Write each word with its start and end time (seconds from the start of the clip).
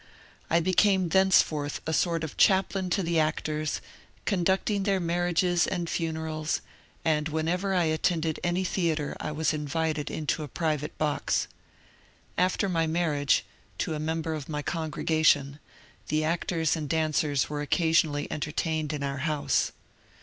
I 0.49 0.59
became 0.61 1.09
thenceforth 1.09 1.79
a 1.85 1.93
sort 1.93 2.23
of 2.23 2.35
chaplain 2.35 2.89
to 2.89 3.03
the 3.03 3.19
actors, 3.19 3.81
conducting 4.25 4.81
their 4.81 4.99
marriages 4.99 5.67
and 5.67 5.87
funerals, 5.87 6.61
and 7.05 7.29
whenever 7.29 7.75
I 7.75 7.83
attended 7.83 8.39
any 8.43 8.63
theatre 8.63 9.15
I 9.19 9.31
was 9.31 9.53
invited 9.53 10.09
into 10.09 10.41
a 10.41 10.47
private 10.47 10.97
box. 10.97 11.47
After 12.35 12.67
my 12.67 12.87
marriage, 12.87 13.45
to 13.77 13.93
a 13.93 13.99
member 13.99 14.33
of 14.33 14.49
my 14.49 14.63
congregation, 14.63 15.59
the 16.07 16.23
actors 16.23 16.75
and 16.75 16.89
dancers 16.89 17.47
were 17.47 17.61
occasionally 17.61 18.27
entertained 18.31 18.93
in 18.93 19.03
our 19.03 19.17
house. 19.19 19.71